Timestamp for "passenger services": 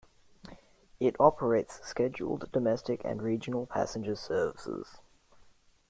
3.67-4.97